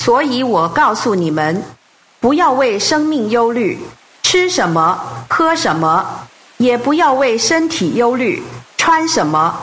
[0.00, 1.62] 所以我告诉你们，
[2.20, 3.78] 不要为生命忧虑，
[4.22, 6.02] 吃什么，喝什么；
[6.56, 8.42] 也不要为身体忧虑，
[8.78, 9.54] 穿什么。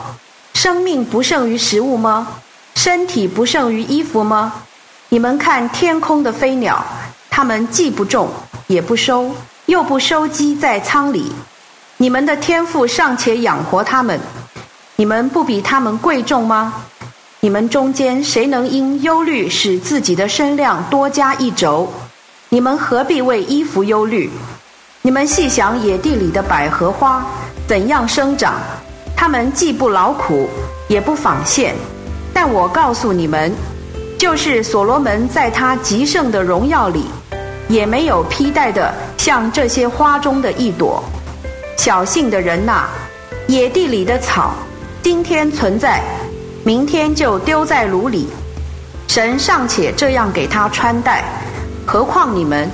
[0.54, 2.28] 生命不胜于食物吗？
[2.76, 4.52] 身体不胜于衣服吗？
[5.08, 6.84] 你们看天空的飞鸟，
[7.28, 8.30] 它们既不种，
[8.68, 9.34] 也不收，
[9.66, 11.32] 又不收积在仓里。
[11.96, 14.20] 你们的天赋尚且养活它们，
[14.94, 16.74] 你们不比它们贵重吗？
[17.40, 21.88] 你们中间谁能因忧虑使自己的身量多加一轴？
[22.48, 24.28] 你们何必为衣服忧虑？
[25.02, 27.24] 你们细想野地里的百合花
[27.68, 28.54] 怎样生长，
[29.14, 30.48] 它们既不劳苦，
[30.88, 31.76] 也不纺线。
[32.34, 33.52] 但我告诉你们，
[34.18, 37.04] 就是所罗门在他极盛的荣耀里，
[37.68, 41.00] 也没有披戴的像这些花中的一朵。
[41.76, 42.86] 小幸的人呐，
[43.46, 44.54] 野地里的草，
[45.04, 46.02] 今天存在。
[46.68, 48.28] 明天就丢在炉里，
[49.06, 51.24] 神尚且这样给他穿戴，
[51.86, 52.68] 何况你们？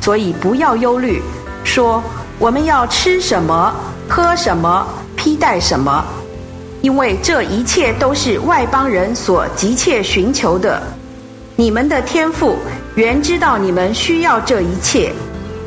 [0.00, 1.20] 所以不要忧虑，
[1.62, 2.02] 说
[2.38, 3.74] 我们要吃什么、
[4.08, 4.86] 喝什么、
[5.16, 6.02] 披戴什么，
[6.80, 10.82] 因为这一切都是外邦人所急切寻求的。
[11.56, 12.56] 你们的天赋
[12.94, 15.12] 原知道你们需要这一切，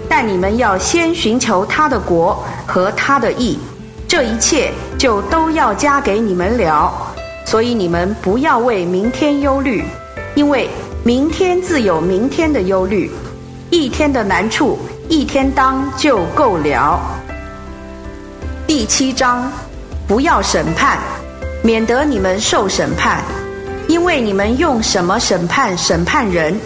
[0.09, 3.59] 但你们要先寻求他的国和他的义，
[4.07, 6.91] 这一切就都要加给你们了。
[7.53, 9.85] 所以你们不要为明天忧虑，
[10.33, 10.67] 因为
[11.03, 13.11] 明天自有明天的忧虑，
[13.69, 16.99] 一天的难处一天当就够了。
[18.65, 19.51] 第七章，
[20.07, 20.97] 不要审判，
[21.61, 23.21] 免得你们受审判，
[23.87, 26.59] 因为你们用什么审判审判人，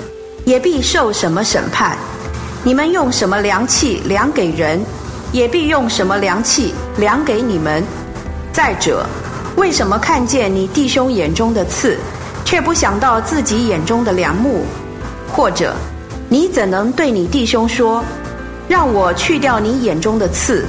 [0.46, 1.98] 也必受什么审判；
[2.64, 4.80] 你们用什么量器量给人，
[5.34, 7.84] 也必用什么量器量给你们。
[8.54, 9.06] 再者。
[9.58, 11.98] 为什么看见你弟兄眼中的刺，
[12.46, 14.64] 却不想到自己眼中的梁木？
[15.32, 15.76] 或者，
[16.30, 18.04] 你怎能对你弟兄说
[18.70, 20.64] ：“让我去掉你眼中的刺，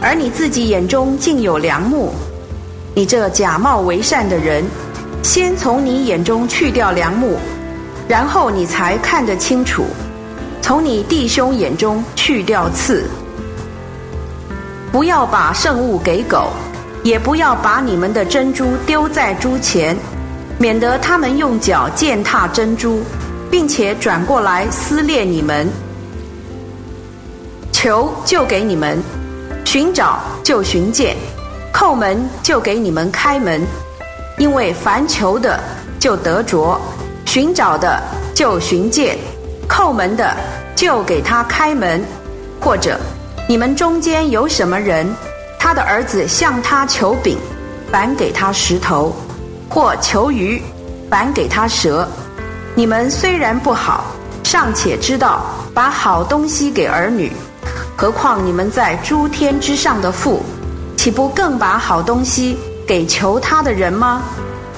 [0.00, 2.12] 而你自己眼中竟有梁木？”
[2.94, 4.62] 你这假冒为善的人，
[5.22, 7.38] 先从你眼中去掉梁木，
[8.06, 9.86] 然后你才看得清楚。
[10.60, 13.04] 从你弟兄眼中去掉刺，
[14.92, 16.50] 不要把圣物给狗。
[17.04, 19.94] 也不要把你们的珍珠丢在猪前，
[20.58, 23.02] 免得他们用脚践踏珍珠，
[23.50, 25.68] 并且转过来撕裂你们。
[27.70, 28.98] 求就给你们，
[29.66, 31.14] 寻找就寻见，
[31.74, 33.60] 叩门就给你们开门。
[34.38, 35.62] 因为凡求的
[36.00, 36.80] 就得着，
[37.26, 38.02] 寻找的
[38.34, 39.18] 就寻见，
[39.68, 40.34] 叩门的
[40.74, 42.02] 就给他开门。
[42.58, 42.98] 或者，
[43.46, 45.06] 你们中间有什么人？
[45.64, 47.38] 他的儿子向他求饼，
[47.90, 49.10] 反给他石头；
[49.66, 50.60] 或求鱼，
[51.08, 52.06] 反给他蛇。
[52.74, 54.04] 你们虽然不好，
[54.42, 57.32] 尚且知道把好东西给儿女，
[57.96, 60.42] 何况你们在诸天之上的父，
[60.98, 64.20] 岂不更把好东西给求他的人吗？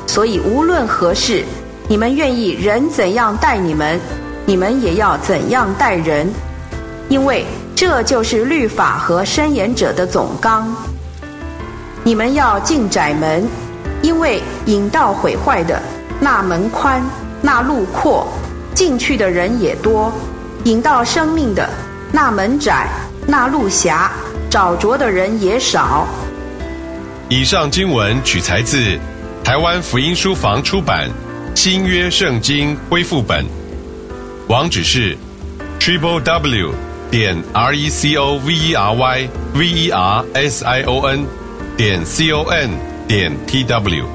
[0.07, 1.45] 所以无论何事，
[1.89, 3.99] 你们愿意人怎样待你们，
[4.45, 6.33] 你们也要怎样待人，
[7.09, 7.45] 因为。
[7.77, 10.75] 这就是律法和申言者的总纲。
[12.03, 13.47] 你们要进窄门，
[14.01, 15.81] 因为引道毁坏的
[16.19, 17.03] 那门宽，
[17.43, 18.27] 那路阔，
[18.75, 20.11] 进去的人也多；
[20.65, 21.69] 引到生命的
[22.11, 22.89] 那门窄，
[23.27, 24.11] 那路狭，
[24.49, 26.07] 找着的人也少。
[27.29, 28.99] 以上经文取材自
[29.45, 31.11] 台湾福音书房出版
[31.55, 33.45] 《新约圣经恢复本》，
[34.49, 35.15] 网址是
[35.79, 36.73] triple w。
[37.10, 41.28] 点 r e c o v e r y v e r s i o n
[41.78, 42.70] 点 c o n
[43.08, 44.15] 点 t w